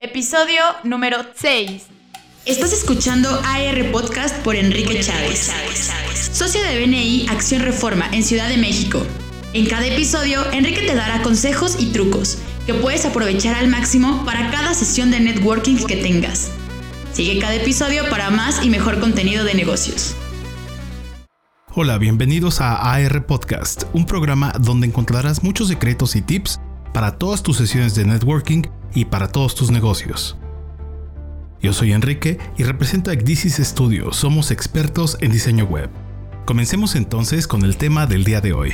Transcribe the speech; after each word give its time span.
Episodio 0.00 0.60
número 0.84 1.18
6. 1.34 1.88
Estás 2.46 2.72
escuchando 2.72 3.28
AR 3.44 3.90
Podcast 3.90 4.36
por 4.44 4.54
Enrique 4.54 5.00
Chávez, 5.00 5.50
socio 6.32 6.62
de 6.62 6.86
BNI 6.86 7.26
Acción 7.28 7.62
Reforma 7.62 8.08
en 8.12 8.22
Ciudad 8.22 8.48
de 8.48 8.58
México. 8.58 9.04
En 9.54 9.66
cada 9.66 9.84
episodio, 9.88 10.48
Enrique 10.52 10.82
te 10.82 10.94
dará 10.94 11.20
consejos 11.22 11.78
y 11.80 11.86
trucos 11.86 12.38
que 12.64 12.74
puedes 12.74 13.06
aprovechar 13.06 13.56
al 13.56 13.66
máximo 13.66 14.24
para 14.24 14.52
cada 14.52 14.72
sesión 14.72 15.10
de 15.10 15.18
networking 15.18 15.84
que 15.84 15.96
tengas. 15.96 16.52
Sigue 17.12 17.40
cada 17.40 17.56
episodio 17.56 18.08
para 18.08 18.30
más 18.30 18.64
y 18.64 18.70
mejor 18.70 19.00
contenido 19.00 19.42
de 19.42 19.54
negocios. 19.54 20.14
Hola, 21.74 21.98
bienvenidos 21.98 22.60
a 22.60 22.76
AR 22.92 23.26
Podcast, 23.26 23.82
un 23.92 24.06
programa 24.06 24.52
donde 24.60 24.86
encontrarás 24.86 25.42
muchos 25.42 25.66
secretos 25.66 26.14
y 26.14 26.22
tips 26.22 26.60
para 26.94 27.18
todas 27.18 27.42
tus 27.42 27.56
sesiones 27.56 27.96
de 27.96 28.04
networking 28.04 28.62
y 28.94 29.06
para 29.06 29.28
todos 29.28 29.54
tus 29.54 29.70
negocios. 29.70 30.36
Yo 31.60 31.72
soy 31.72 31.92
Enrique 31.92 32.38
y 32.56 32.62
represento 32.62 33.10
a 33.10 33.14
Ecdisis 33.14 33.56
Studio, 33.56 34.12
somos 34.12 34.50
expertos 34.50 35.18
en 35.20 35.32
diseño 35.32 35.64
web. 35.64 35.90
Comencemos 36.44 36.94
entonces 36.94 37.46
con 37.46 37.64
el 37.64 37.76
tema 37.76 38.06
del 38.06 38.24
día 38.24 38.40
de 38.40 38.52
hoy. 38.52 38.72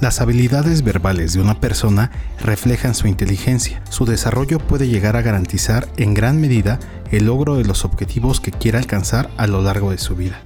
Las 0.00 0.20
habilidades 0.20 0.84
verbales 0.84 1.32
de 1.32 1.40
una 1.40 1.58
persona 1.58 2.10
reflejan 2.40 2.94
su 2.94 3.08
inteligencia. 3.08 3.82
Su 3.88 4.04
desarrollo 4.04 4.58
puede 4.58 4.88
llegar 4.88 5.16
a 5.16 5.22
garantizar 5.22 5.88
en 5.96 6.12
gran 6.12 6.38
medida 6.38 6.78
el 7.10 7.24
logro 7.24 7.56
de 7.56 7.64
los 7.64 7.86
objetivos 7.86 8.40
que 8.40 8.50
quiera 8.50 8.78
alcanzar 8.78 9.30
a 9.38 9.46
lo 9.46 9.62
largo 9.62 9.90
de 9.92 9.98
su 9.98 10.14
vida. 10.14 10.42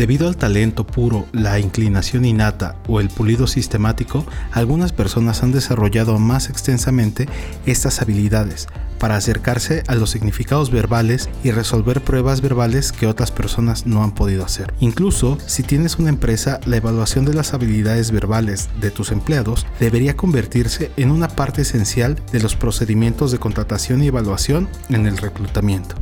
Debido 0.00 0.28
al 0.28 0.38
talento 0.38 0.86
puro, 0.86 1.26
la 1.30 1.58
inclinación 1.58 2.24
innata 2.24 2.74
o 2.88 3.00
el 3.00 3.10
pulido 3.10 3.46
sistemático, 3.46 4.24
algunas 4.50 4.94
personas 4.94 5.42
han 5.42 5.52
desarrollado 5.52 6.18
más 6.18 6.48
extensamente 6.48 7.28
estas 7.66 8.00
habilidades 8.00 8.66
para 8.98 9.16
acercarse 9.16 9.82
a 9.88 9.94
los 9.94 10.08
significados 10.08 10.70
verbales 10.70 11.28
y 11.44 11.50
resolver 11.50 12.02
pruebas 12.02 12.40
verbales 12.40 12.92
que 12.92 13.06
otras 13.06 13.30
personas 13.30 13.84
no 13.84 14.02
han 14.02 14.14
podido 14.14 14.42
hacer. 14.42 14.72
Incluso 14.80 15.36
si 15.44 15.62
tienes 15.64 15.98
una 15.98 16.08
empresa, 16.08 16.60
la 16.64 16.78
evaluación 16.78 17.26
de 17.26 17.34
las 17.34 17.52
habilidades 17.52 18.10
verbales 18.10 18.70
de 18.80 18.90
tus 18.90 19.12
empleados 19.12 19.66
debería 19.80 20.16
convertirse 20.16 20.90
en 20.96 21.10
una 21.10 21.28
parte 21.28 21.60
esencial 21.60 22.16
de 22.32 22.40
los 22.40 22.56
procedimientos 22.56 23.32
de 23.32 23.38
contratación 23.38 24.02
y 24.02 24.06
evaluación 24.06 24.66
en 24.88 25.06
el 25.06 25.18
reclutamiento. 25.18 25.96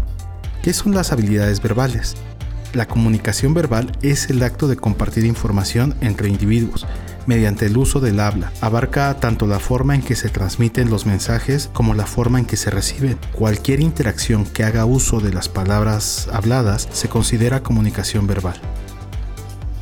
¿Qué 0.63 0.73
son 0.73 0.95
las 0.95 1.11
habilidades 1.11 1.61
verbales? 1.61 2.15
La 2.75 2.87
comunicación 2.87 3.55
verbal 3.55 3.93
es 4.03 4.29
el 4.29 4.43
acto 4.43 4.69
de 4.69 4.77
compartir 4.77 5.25
información 5.25 5.95
entre 6.01 6.29
individuos 6.29 6.87
mediante 7.27 7.67
el 7.67 7.77
uso 7.77 8.01
del 8.01 8.21
habla. 8.21 8.53
Abarca 8.63 9.15
tanto 9.21 9.47
la 9.47 9.59
forma 9.59 9.95
en 9.95 10.03
que 10.03 10.17
se 10.17 10.31
transmiten 10.31 10.91
los 10.91 11.05
mensajes 11.05 11.71
como 11.73 11.95
la 11.95 12.07
forma 12.07 12.39
en 12.39 12.47
que 12.47 12.57
se 12.57 12.71
reciben. 12.71 13.19
Cualquier 13.33 13.81
interacción 13.81 14.47
que 14.47 14.65
haga 14.65 14.87
uso 14.87 15.21
de 15.21 15.33
las 15.33 15.49
palabras 15.49 16.29
habladas 16.33 16.89
se 16.93 17.09
considera 17.09 17.63
comunicación 17.63 18.27
verbal. 18.27 18.59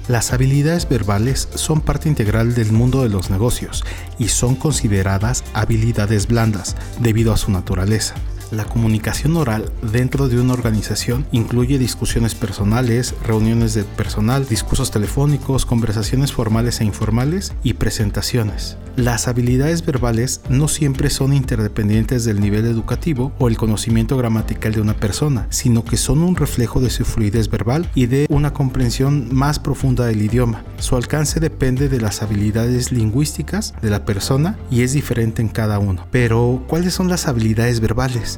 Las 0.08 0.32
habilidades 0.32 0.88
verbales 0.88 1.48
son 1.54 1.80
parte 1.80 2.08
integral 2.08 2.54
del 2.54 2.72
mundo 2.72 3.02
de 3.02 3.08
los 3.08 3.30
negocios 3.30 3.84
y 4.18 4.28
son 4.28 4.54
consideradas 4.54 5.42
habilidades 5.54 6.28
blandas 6.28 6.76
debido 7.00 7.32
a 7.32 7.36
su 7.36 7.50
naturaleza. 7.50 8.14
La 8.52 8.64
comunicación 8.64 9.36
oral 9.36 9.72
dentro 9.82 10.28
de 10.28 10.40
una 10.40 10.52
organización 10.52 11.26
incluye 11.32 11.78
discusiones 11.78 12.36
personales, 12.36 13.14
reuniones 13.24 13.74
de 13.74 13.82
personal, 13.82 14.46
discursos 14.46 14.92
telefónicos, 14.92 15.66
conversaciones 15.66 16.32
formales 16.32 16.80
e 16.80 16.84
informales 16.84 17.52
y 17.64 17.74
presentaciones. 17.74 18.76
Las 18.96 19.28
habilidades 19.28 19.84
verbales 19.84 20.40
no 20.48 20.68
siempre 20.68 21.10
son 21.10 21.34
interdependientes 21.34 22.24
del 22.24 22.40
nivel 22.40 22.64
educativo 22.64 23.32
o 23.38 23.48
el 23.48 23.58
conocimiento 23.58 24.16
gramatical 24.16 24.72
de 24.72 24.80
una 24.80 24.94
persona, 24.94 25.46
sino 25.50 25.84
que 25.84 25.98
son 25.98 26.22
un 26.22 26.34
reflejo 26.34 26.80
de 26.80 26.88
su 26.88 27.04
fluidez 27.04 27.50
verbal 27.50 27.90
y 27.94 28.06
de 28.06 28.26
una 28.30 28.54
comprensión 28.54 29.28
más 29.34 29.58
profunda 29.58 30.06
del 30.06 30.22
idioma. 30.22 30.64
Su 30.78 30.96
alcance 30.96 31.40
depende 31.40 31.90
de 31.90 32.00
las 32.00 32.22
habilidades 32.22 32.90
lingüísticas 32.90 33.74
de 33.82 33.90
la 33.90 34.06
persona 34.06 34.56
y 34.70 34.82
es 34.82 34.92
diferente 34.92 35.42
en 35.42 35.48
cada 35.48 35.78
uno. 35.78 36.06
Pero, 36.10 36.64
¿cuáles 36.66 36.94
son 36.94 37.08
las 37.08 37.28
habilidades 37.28 37.80
verbales? 37.80 38.35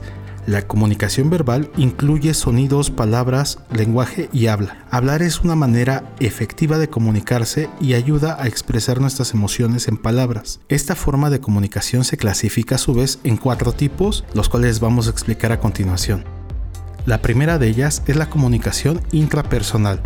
La 0.49 0.63
comunicación 0.63 1.29
verbal 1.29 1.71
incluye 1.77 2.33
sonidos, 2.33 2.91
palabras, 2.91 3.59
lenguaje 3.71 4.31
y 4.33 4.47
habla. 4.47 4.87
Hablar 4.91 5.21
es 5.21 5.41
una 5.41 5.57
manera 5.57 6.15
efectiva 6.21 6.79
de 6.79 6.89
comunicarse 6.89 7.69
y 7.83 7.93
ayuda 7.93 8.43
a 8.43 8.47
expresar 8.47 8.99
nuestras 8.99 9.35
emociones 9.35 9.89
en 9.89 9.99
palabras. 9.99 10.61
Esta 10.71 10.95
forma 10.95 11.29
de 11.29 11.41
comunicación 11.41 12.03
se 12.03 12.17
clasifica 12.17 12.77
a 12.77 12.79
su 12.79 12.95
vez 12.95 13.19
en 13.25 13.37
cuatro 13.37 13.73
tipos, 13.73 14.25
los 14.33 14.49
cuales 14.49 14.81
vamos 14.81 15.07
a 15.07 15.11
explicar 15.11 15.53
a 15.53 15.61
continuación. 15.61 16.25
La 17.05 17.21
primera 17.21 17.59
de 17.59 17.69
ellas 17.69 18.03
es 18.07 18.17
la 18.17 18.31
comunicación 18.31 19.03
intrapersonal. 19.13 20.01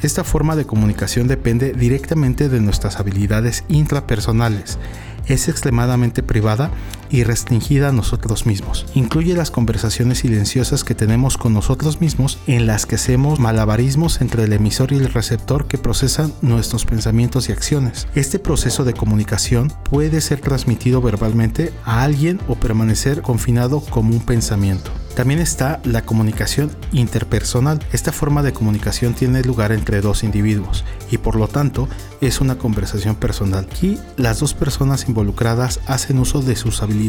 Esta 0.00 0.22
forma 0.22 0.54
de 0.54 0.64
comunicación 0.64 1.26
depende 1.26 1.72
directamente 1.72 2.48
de 2.48 2.60
nuestras 2.60 3.00
habilidades 3.00 3.64
intrapersonales 3.68 4.78
es 5.26 5.48
extremadamente 5.48 6.22
privada 6.22 6.70
y 7.12 7.22
restringida 7.22 7.90
a 7.90 7.92
nosotros 7.92 8.46
mismos. 8.46 8.86
Incluye 8.94 9.36
las 9.36 9.52
conversaciones 9.52 10.18
silenciosas 10.18 10.82
que 10.82 10.94
tenemos 10.94 11.36
con 11.36 11.52
nosotros 11.52 12.00
mismos 12.00 12.38
en 12.46 12.66
las 12.66 12.86
que 12.86 12.96
hacemos 12.96 13.38
malabarismos 13.38 14.20
entre 14.20 14.44
el 14.44 14.52
emisor 14.52 14.92
y 14.92 14.96
el 14.96 15.12
receptor 15.12 15.68
que 15.68 15.78
procesan 15.78 16.32
nuestros 16.40 16.86
pensamientos 16.86 17.48
y 17.48 17.52
acciones. 17.52 18.08
Este 18.14 18.38
proceso 18.38 18.84
de 18.84 18.94
comunicación 18.94 19.72
puede 19.88 20.20
ser 20.22 20.40
transmitido 20.40 21.02
verbalmente 21.02 21.72
a 21.84 22.02
alguien 22.02 22.40
o 22.48 22.54
permanecer 22.54 23.20
confinado 23.20 23.80
como 23.80 24.14
un 24.14 24.20
pensamiento. 24.20 24.90
También 25.14 25.40
está 25.40 25.78
la 25.84 26.06
comunicación 26.06 26.70
interpersonal. 26.92 27.80
Esta 27.92 28.12
forma 28.12 28.42
de 28.42 28.54
comunicación 28.54 29.12
tiene 29.12 29.42
lugar 29.42 29.70
entre 29.70 30.00
dos 30.00 30.24
individuos 30.24 30.86
y 31.10 31.18
por 31.18 31.36
lo 31.36 31.48
tanto 31.48 31.86
es 32.22 32.40
una 32.40 32.56
conversación 32.56 33.16
personal. 33.16 33.66
Aquí 33.70 33.98
las 34.16 34.40
dos 34.40 34.54
personas 34.54 35.08
involucradas 35.08 35.80
hacen 35.86 36.18
uso 36.18 36.40
de 36.40 36.56
sus 36.56 36.82
habilidades 36.82 37.01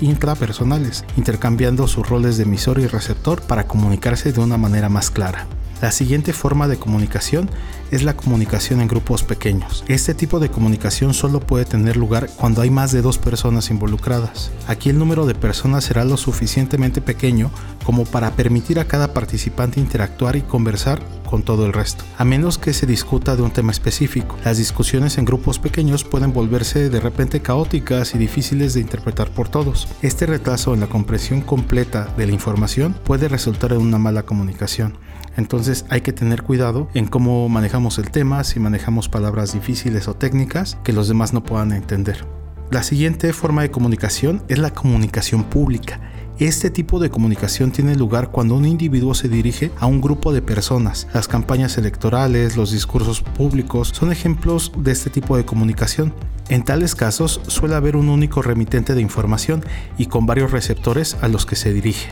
intrapersonales, 0.00 1.04
intercambiando 1.16 1.86
sus 1.86 2.08
roles 2.08 2.36
de 2.36 2.44
emisor 2.44 2.78
y 2.78 2.86
receptor 2.86 3.40
para 3.42 3.66
comunicarse 3.66 4.32
de 4.32 4.40
una 4.40 4.56
manera 4.56 4.88
más 4.88 5.10
clara. 5.10 5.46
La 5.80 5.92
siguiente 5.92 6.32
forma 6.32 6.66
de 6.66 6.76
comunicación 6.76 7.48
es 7.90 8.02
la 8.02 8.16
comunicación 8.16 8.80
en 8.80 8.88
grupos 8.88 9.22
pequeños. 9.22 9.84
Este 9.86 10.12
tipo 10.12 10.40
de 10.40 10.50
comunicación 10.50 11.14
solo 11.14 11.40
puede 11.40 11.64
tener 11.64 11.96
lugar 11.96 12.28
cuando 12.36 12.62
hay 12.62 12.70
más 12.70 12.90
de 12.92 13.00
dos 13.00 13.18
personas 13.18 13.70
involucradas. 13.70 14.50
Aquí 14.66 14.90
el 14.90 14.98
número 14.98 15.24
de 15.24 15.34
personas 15.34 15.84
será 15.84 16.04
lo 16.04 16.16
suficientemente 16.16 17.00
pequeño 17.00 17.50
como 17.84 18.04
para 18.04 18.32
permitir 18.32 18.80
a 18.80 18.86
cada 18.86 19.14
participante 19.14 19.80
interactuar 19.80 20.36
y 20.36 20.42
conversar 20.42 21.00
con 21.28 21.42
todo 21.42 21.66
el 21.66 21.72
resto, 21.72 22.04
a 22.16 22.24
menos 22.24 22.58
que 22.58 22.72
se 22.72 22.86
discuta 22.86 23.36
de 23.36 23.42
un 23.42 23.50
tema 23.50 23.70
específico. 23.70 24.36
Las 24.44 24.56
discusiones 24.58 25.18
en 25.18 25.26
grupos 25.26 25.58
pequeños 25.58 26.02
pueden 26.02 26.32
volverse 26.32 26.88
de 26.88 27.00
repente 27.00 27.40
caóticas 27.40 28.14
y 28.14 28.18
difíciles 28.18 28.74
de 28.74 28.80
interpretar 28.80 29.30
por 29.30 29.48
todos. 29.48 29.88
Este 30.02 30.26
retraso 30.26 30.74
en 30.74 30.80
la 30.80 30.86
comprensión 30.86 31.42
completa 31.42 32.12
de 32.16 32.26
la 32.26 32.32
información 32.32 32.94
puede 33.04 33.28
resultar 33.28 33.72
en 33.72 33.78
una 33.78 33.98
mala 33.98 34.24
comunicación. 34.24 34.98
Entonces 35.38 35.86
hay 35.88 36.00
que 36.00 36.12
tener 36.12 36.42
cuidado 36.42 36.88
en 36.94 37.06
cómo 37.06 37.48
manejamos 37.48 37.98
el 37.98 38.10
tema, 38.10 38.42
si 38.42 38.58
manejamos 38.58 39.08
palabras 39.08 39.52
difíciles 39.52 40.08
o 40.08 40.14
técnicas 40.14 40.76
que 40.82 40.92
los 40.92 41.06
demás 41.06 41.32
no 41.32 41.44
puedan 41.44 41.70
entender. 41.70 42.26
La 42.72 42.82
siguiente 42.82 43.32
forma 43.32 43.62
de 43.62 43.70
comunicación 43.70 44.42
es 44.48 44.58
la 44.58 44.74
comunicación 44.74 45.44
pública. 45.44 46.00
Este 46.40 46.70
tipo 46.70 46.98
de 46.98 47.10
comunicación 47.10 47.70
tiene 47.70 47.94
lugar 47.94 48.32
cuando 48.32 48.56
un 48.56 48.64
individuo 48.64 49.14
se 49.14 49.28
dirige 49.28 49.70
a 49.78 49.86
un 49.86 50.00
grupo 50.00 50.32
de 50.32 50.42
personas. 50.42 51.06
Las 51.14 51.28
campañas 51.28 51.78
electorales, 51.78 52.56
los 52.56 52.72
discursos 52.72 53.22
públicos 53.22 53.92
son 53.94 54.10
ejemplos 54.10 54.72
de 54.76 54.90
este 54.90 55.08
tipo 55.08 55.36
de 55.36 55.44
comunicación. 55.44 56.14
En 56.48 56.64
tales 56.64 56.96
casos 56.96 57.40
suele 57.46 57.76
haber 57.76 57.94
un 57.94 58.08
único 58.08 58.42
remitente 58.42 58.94
de 58.94 59.02
información 59.02 59.64
y 59.98 60.06
con 60.06 60.26
varios 60.26 60.50
receptores 60.50 61.16
a 61.20 61.28
los 61.28 61.46
que 61.46 61.54
se 61.54 61.72
dirige. 61.72 62.08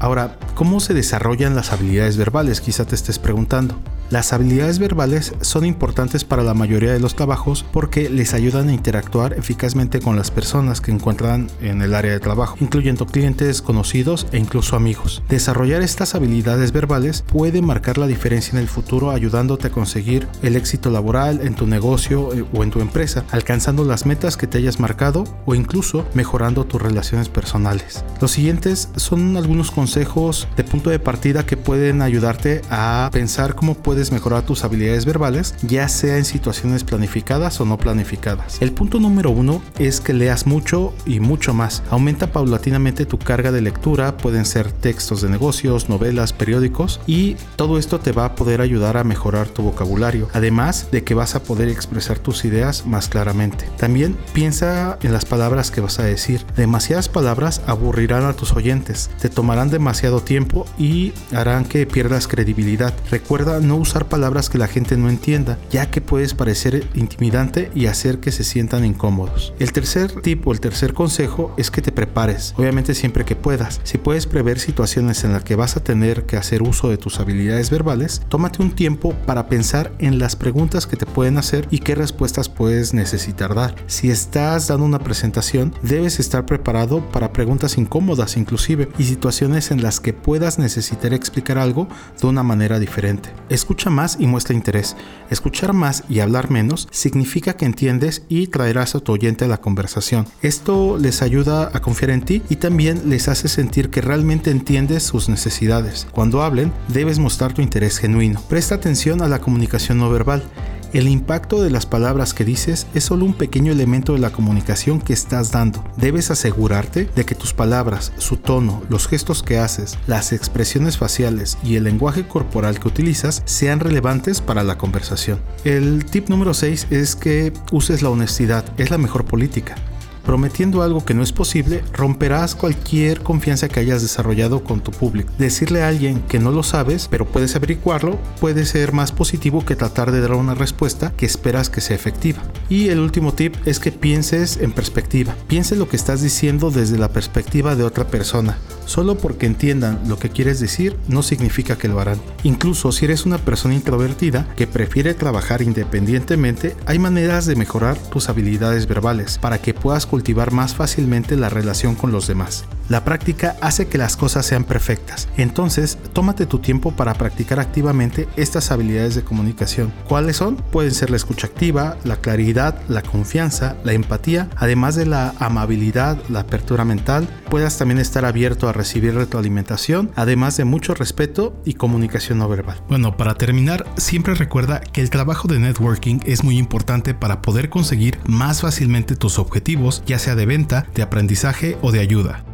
Ahora, 0.00 0.38
¿cómo 0.54 0.80
se 0.80 0.94
desarrollan 0.94 1.54
las 1.54 1.72
habilidades 1.72 2.16
verbales? 2.16 2.62
Quizá 2.62 2.86
te 2.86 2.94
estés 2.94 3.18
preguntando. 3.18 3.76
Las 4.10 4.32
habilidades 4.32 4.80
verbales 4.80 5.34
son 5.40 5.64
importantes 5.64 6.24
para 6.24 6.42
la 6.42 6.52
mayoría 6.52 6.92
de 6.92 6.98
los 6.98 7.14
trabajos 7.14 7.64
porque 7.70 8.10
les 8.10 8.34
ayudan 8.34 8.68
a 8.68 8.72
interactuar 8.72 9.34
eficazmente 9.34 10.00
con 10.00 10.16
las 10.16 10.32
personas 10.32 10.80
que 10.80 10.90
encuentran 10.90 11.48
en 11.60 11.80
el 11.80 11.94
área 11.94 12.10
de 12.10 12.18
trabajo, 12.18 12.56
incluyendo 12.58 13.06
clientes, 13.06 13.62
conocidos 13.62 14.26
e 14.32 14.38
incluso 14.38 14.74
amigos. 14.74 15.22
Desarrollar 15.28 15.82
estas 15.82 16.16
habilidades 16.16 16.72
verbales 16.72 17.22
puede 17.22 17.62
marcar 17.62 17.98
la 17.98 18.08
diferencia 18.08 18.54
en 18.54 18.58
el 18.58 18.66
futuro 18.66 19.12
ayudándote 19.12 19.68
a 19.68 19.70
conseguir 19.70 20.26
el 20.42 20.56
éxito 20.56 20.90
laboral 20.90 21.40
en 21.42 21.54
tu 21.54 21.68
negocio 21.68 22.34
eh, 22.34 22.44
o 22.52 22.64
en 22.64 22.72
tu 22.72 22.80
empresa, 22.80 23.24
alcanzando 23.30 23.84
las 23.84 24.06
metas 24.06 24.36
que 24.36 24.48
te 24.48 24.58
hayas 24.58 24.80
marcado 24.80 25.22
o 25.46 25.54
incluso 25.54 26.04
mejorando 26.14 26.64
tus 26.64 26.82
relaciones 26.82 27.28
personales. 27.28 28.04
Los 28.20 28.32
siguientes 28.32 28.88
son 28.96 29.36
algunos 29.36 29.70
consejos 29.70 30.48
de 30.56 30.64
punto 30.64 30.90
de 30.90 30.98
partida 30.98 31.46
que 31.46 31.56
pueden 31.56 32.02
ayudarte 32.02 32.62
a 32.70 33.08
pensar 33.12 33.54
cómo 33.54 33.74
puedes 33.74 33.99
mejorar 34.08 34.46
tus 34.46 34.64
habilidades 34.64 35.04
verbales, 35.04 35.54
ya 35.62 35.88
sea 35.88 36.16
en 36.16 36.24
situaciones 36.24 36.82
planificadas 36.84 37.60
o 37.60 37.66
no 37.66 37.76
planificadas. 37.76 38.60
El 38.62 38.72
punto 38.72 38.98
número 38.98 39.30
uno 39.30 39.60
es 39.78 40.00
que 40.00 40.14
leas 40.14 40.46
mucho 40.46 40.94
y 41.04 41.20
mucho 41.20 41.52
más. 41.52 41.82
Aumenta 41.90 42.32
paulatinamente 42.32 43.04
tu 43.04 43.18
carga 43.18 43.52
de 43.52 43.60
lectura, 43.60 44.16
pueden 44.16 44.46
ser 44.46 44.72
textos 44.72 45.20
de 45.20 45.28
negocios, 45.28 45.88
novelas, 45.88 46.32
periódicos 46.32 47.00
y 47.06 47.36
todo 47.56 47.78
esto 47.78 48.00
te 48.00 48.12
va 48.12 48.24
a 48.24 48.34
poder 48.34 48.60
ayudar 48.60 48.96
a 48.96 49.04
mejorar 49.04 49.48
tu 49.48 49.62
vocabulario, 49.62 50.28
además 50.32 50.88
de 50.90 51.04
que 51.04 51.14
vas 51.14 51.34
a 51.34 51.42
poder 51.42 51.68
expresar 51.68 52.18
tus 52.18 52.44
ideas 52.44 52.86
más 52.86 53.08
claramente. 53.08 53.68
También 53.76 54.16
piensa 54.32 54.98
en 55.02 55.12
las 55.12 55.24
palabras 55.24 55.70
que 55.70 55.80
vas 55.80 55.98
a 55.98 56.04
decir. 56.04 56.44
Demasiadas 56.56 57.08
palabras 57.08 57.60
aburrirán 57.66 58.24
a 58.24 58.32
tus 58.32 58.52
oyentes, 58.52 59.10
te 59.20 59.28
tomarán 59.28 59.70
demasiado 59.70 60.20
tiempo 60.20 60.66
y 60.78 61.12
harán 61.32 61.64
que 61.64 61.86
pierdas 61.86 62.28
credibilidad. 62.28 62.94
Recuerda 63.10 63.60
no 63.60 63.76
usar 63.76 63.89
palabras 63.98 64.48
que 64.48 64.58
la 64.58 64.68
gente 64.68 64.96
no 64.96 65.08
entienda, 65.08 65.58
ya 65.70 65.90
que 65.90 66.00
puedes 66.00 66.34
parecer 66.34 66.86
intimidante 66.94 67.70
y 67.74 67.86
hacer 67.86 68.20
que 68.20 68.32
se 68.32 68.44
sientan 68.44 68.84
incómodos. 68.84 69.52
El 69.58 69.72
tercer 69.72 70.12
tip 70.22 70.46
o 70.46 70.52
el 70.52 70.60
tercer 70.60 70.94
consejo 70.94 71.52
es 71.56 71.70
que 71.70 71.82
te 71.82 71.92
prepares, 71.92 72.54
obviamente 72.56 72.94
siempre 72.94 73.24
que 73.24 73.36
puedas. 73.36 73.80
Si 73.82 73.98
puedes 73.98 74.26
prever 74.26 74.58
situaciones 74.58 75.24
en 75.24 75.32
las 75.32 75.44
que 75.44 75.56
vas 75.56 75.76
a 75.76 75.82
tener 75.82 76.24
que 76.26 76.36
hacer 76.36 76.62
uso 76.62 76.88
de 76.88 76.98
tus 76.98 77.18
habilidades 77.18 77.70
verbales, 77.70 78.22
tómate 78.28 78.62
un 78.62 78.72
tiempo 78.72 79.14
para 79.26 79.48
pensar 79.48 79.92
en 79.98 80.18
las 80.18 80.36
preguntas 80.36 80.86
que 80.86 80.96
te 80.96 81.06
pueden 81.06 81.38
hacer 81.38 81.66
y 81.70 81.80
qué 81.80 81.94
respuestas 81.94 82.48
puedes 82.48 82.94
necesitar 82.94 83.54
dar. 83.54 83.74
Si 83.86 84.10
estás 84.10 84.68
dando 84.68 84.86
una 84.86 85.00
presentación, 85.00 85.74
debes 85.82 86.20
estar 86.20 86.46
preparado 86.46 87.00
para 87.10 87.32
preguntas 87.32 87.78
incómodas 87.78 88.36
inclusive 88.36 88.88
y 88.98 89.04
situaciones 89.04 89.70
en 89.70 89.82
las 89.82 90.00
que 90.00 90.12
puedas 90.12 90.58
necesitar 90.58 91.14
explicar 91.14 91.58
algo 91.58 91.88
de 92.20 92.26
una 92.26 92.42
manera 92.42 92.78
diferente. 92.78 93.30
Escucha 93.48 93.79
más 93.88 94.18
y 94.20 94.26
muestra 94.26 94.54
interés. 94.54 94.96
Escuchar 95.30 95.72
más 95.72 96.04
y 96.08 96.20
hablar 96.20 96.50
menos 96.50 96.88
significa 96.90 97.54
que 97.54 97.64
entiendes 97.64 98.24
y 98.28 98.48
traerás 98.48 98.94
a 98.94 99.00
tu 99.00 99.12
oyente 99.12 99.46
a 99.46 99.48
la 99.48 99.62
conversación. 99.62 100.26
Esto 100.42 100.98
les 100.98 101.22
ayuda 101.22 101.70
a 101.72 101.80
confiar 101.80 102.10
en 102.10 102.22
ti 102.22 102.42
y 102.50 102.56
también 102.56 103.08
les 103.08 103.28
hace 103.28 103.48
sentir 103.48 103.88
que 103.88 104.02
realmente 104.02 104.50
entiendes 104.50 105.04
sus 105.04 105.28
necesidades. 105.28 106.06
Cuando 106.10 106.42
hablen, 106.42 106.72
debes 106.88 107.18
mostrar 107.18 107.54
tu 107.54 107.62
interés 107.62 107.98
genuino. 107.98 108.42
Presta 108.48 108.74
atención 108.74 109.22
a 109.22 109.28
la 109.28 109.40
comunicación 109.40 109.98
no 109.98 110.10
verbal. 110.10 110.42
El 110.92 111.06
impacto 111.06 111.62
de 111.62 111.70
las 111.70 111.86
palabras 111.86 112.34
que 112.34 112.44
dices 112.44 112.88
es 112.94 113.04
solo 113.04 113.24
un 113.24 113.34
pequeño 113.34 113.70
elemento 113.70 114.14
de 114.14 114.18
la 114.18 114.32
comunicación 114.32 115.00
que 115.00 115.12
estás 115.12 115.52
dando. 115.52 115.84
Debes 115.96 116.32
asegurarte 116.32 117.08
de 117.14 117.24
que 117.24 117.36
tus 117.36 117.54
palabras, 117.54 118.12
su 118.18 118.36
tono, 118.36 118.82
los 118.88 119.06
gestos 119.06 119.44
que 119.44 119.58
haces, 119.58 119.96
las 120.08 120.32
expresiones 120.32 120.98
faciales 120.98 121.58
y 121.62 121.76
el 121.76 121.84
lenguaje 121.84 122.26
corporal 122.26 122.80
que 122.80 122.88
utilizas 122.88 123.42
sean 123.44 123.78
relevantes 123.78 124.40
para 124.40 124.64
la 124.64 124.78
conversación. 124.78 125.40
El 125.64 126.04
tip 126.06 126.28
número 126.28 126.54
6 126.54 126.88
es 126.90 127.14
que 127.14 127.52
uses 127.70 128.02
la 128.02 128.10
honestidad, 128.10 128.64
es 128.76 128.90
la 128.90 128.98
mejor 128.98 129.24
política. 129.26 129.76
Prometiendo 130.24 130.82
algo 130.82 131.04
que 131.04 131.14
no 131.14 131.22
es 131.22 131.32
posible, 131.32 131.82
romperás 131.92 132.54
cualquier 132.54 133.22
confianza 133.22 133.68
que 133.68 133.80
hayas 133.80 134.02
desarrollado 134.02 134.64
con 134.64 134.80
tu 134.80 134.90
público. 134.90 135.32
Decirle 135.38 135.82
a 135.82 135.88
alguien 135.88 136.22
que 136.22 136.38
no 136.38 136.50
lo 136.50 136.62
sabes, 136.62 137.08
pero 137.08 137.26
puedes 137.26 137.56
averiguarlo, 137.56 138.18
puede 138.40 138.64
ser 138.66 138.92
más 138.92 139.12
positivo 139.12 139.64
que 139.64 139.76
tratar 139.76 140.12
de 140.12 140.20
dar 140.20 140.32
una 140.32 140.54
respuesta 140.54 141.12
que 141.16 141.26
esperas 141.26 141.70
que 141.70 141.80
sea 141.80 141.96
efectiva. 141.96 142.42
Y 142.68 142.88
el 142.88 143.00
último 143.00 143.32
tip 143.32 143.56
es 143.64 143.80
que 143.80 143.92
pienses 143.92 144.58
en 144.58 144.72
perspectiva. 144.72 145.34
Piense 145.48 145.76
lo 145.76 145.88
que 145.88 145.96
estás 145.96 146.22
diciendo 146.22 146.70
desde 146.70 146.98
la 146.98 147.08
perspectiva 147.08 147.74
de 147.74 147.84
otra 147.84 148.06
persona. 148.06 148.58
Solo 148.86 149.16
porque 149.18 149.46
entiendan 149.46 150.00
lo 150.08 150.18
que 150.18 150.30
quieres 150.30 150.58
decir 150.58 150.96
no 151.06 151.22
significa 151.22 151.78
que 151.78 151.88
lo 151.88 152.00
harán. 152.00 152.20
Incluso 152.42 152.90
si 152.90 153.04
eres 153.04 153.24
una 153.24 153.38
persona 153.38 153.74
introvertida 153.74 154.48
que 154.56 154.66
prefiere 154.66 155.14
trabajar 155.14 155.62
independientemente, 155.62 156.76
hay 156.86 156.98
maneras 156.98 157.46
de 157.46 157.54
mejorar 157.54 157.96
tus 157.96 158.28
habilidades 158.28 158.88
verbales 158.88 159.38
para 159.38 159.58
que 159.58 159.74
puedas 159.74 160.06
cultivar 160.20 160.52
más 160.52 160.74
fácilmente 160.74 161.34
la 161.34 161.48
relación 161.48 161.94
con 161.94 162.12
los 162.12 162.26
demás. 162.26 162.66
La 162.90 163.04
práctica 163.04 163.54
hace 163.60 163.86
que 163.86 163.98
las 163.98 164.16
cosas 164.16 164.44
sean 164.44 164.64
perfectas. 164.64 165.28
Entonces, 165.36 165.96
tómate 166.12 166.44
tu 166.44 166.58
tiempo 166.58 166.90
para 166.90 167.14
practicar 167.14 167.60
activamente 167.60 168.28
estas 168.34 168.72
habilidades 168.72 169.14
de 169.14 169.22
comunicación. 169.22 169.92
¿Cuáles 170.08 170.38
son? 170.38 170.56
Pueden 170.56 170.90
ser 170.92 171.08
la 171.08 171.16
escucha 171.16 171.46
activa, 171.46 171.96
la 172.02 172.16
claridad, 172.16 172.82
la 172.88 173.02
confianza, 173.02 173.76
la 173.84 173.92
empatía, 173.92 174.50
además 174.56 174.96
de 174.96 175.06
la 175.06 175.34
amabilidad, 175.38 176.18
la 176.28 176.40
apertura 176.40 176.84
mental. 176.84 177.28
Puedas 177.48 177.78
también 177.78 178.00
estar 178.00 178.24
abierto 178.24 178.68
a 178.68 178.72
recibir 178.72 179.14
retroalimentación, 179.14 180.10
además 180.16 180.56
de 180.56 180.64
mucho 180.64 180.92
respeto 180.92 181.54
y 181.64 181.74
comunicación 181.74 182.38
no 182.38 182.48
verbal. 182.48 182.82
Bueno, 182.88 183.16
para 183.16 183.36
terminar, 183.36 183.86
siempre 183.98 184.34
recuerda 184.34 184.80
que 184.80 185.00
el 185.00 185.10
trabajo 185.10 185.46
de 185.46 185.60
networking 185.60 186.18
es 186.24 186.42
muy 186.42 186.58
importante 186.58 187.14
para 187.14 187.40
poder 187.40 187.70
conseguir 187.70 188.18
más 188.26 188.62
fácilmente 188.62 189.14
tus 189.14 189.38
objetivos, 189.38 190.02
ya 190.06 190.18
sea 190.18 190.34
de 190.34 190.46
venta, 190.46 190.88
de 190.92 191.02
aprendizaje 191.02 191.78
o 191.82 191.92
de 191.92 192.00
ayuda. 192.00 192.49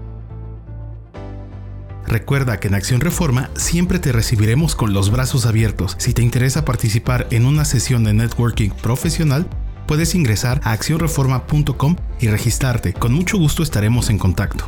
Recuerda 2.07 2.59
que 2.61 2.69
en 2.69 2.75
Acción 2.75 3.01
Reforma 3.01 3.51
siempre 3.57 3.99
te 3.99 4.13
recibiremos 4.13 4.77
con 4.77 4.93
los 4.93 5.11
brazos 5.11 5.47
abiertos. 5.47 5.97
Si 5.99 6.13
te 6.13 6.23
interesa 6.23 6.65
participar 6.65 7.27
en 7.31 7.47
una 7.47 7.65
sesión 7.65 8.05
de 8.05 8.13
networking 8.13 8.71
profesional, 8.71 9.47
puedes 9.87 10.15
ingresar 10.15 10.61
a 10.65 10.73
accionreforma.com 10.73 11.97
y 12.21 12.29
registrarte. 12.29 12.93
Con 12.93 13.13
mucho 13.13 13.39
gusto 13.39 13.63
estaremos 13.63 14.11
en 14.11 14.19
contacto. 14.19 14.67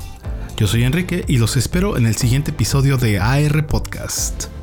Yo 0.57 0.67
soy 0.67 0.83
Enrique 0.83 1.25
y 1.29 1.39
los 1.39 1.57
espero 1.57 1.97
en 1.97 2.07
el 2.07 2.17
siguiente 2.17 2.51
episodio 2.51 2.97
de 2.97 3.21
AR 3.21 3.67
Podcast. 3.67 4.58